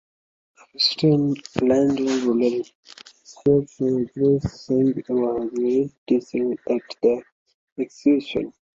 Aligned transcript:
Opposition 0.61 1.35
leader 1.67 2.33
Bill 2.39 2.63
Shorten 3.31 4.09
agreed, 4.09 4.41
saying 4.41 4.95
he 5.05 5.11
was 5.11 5.91
"disgusted" 6.07 6.59
at 6.71 6.81
the 7.03 7.23
execution. 7.77 8.51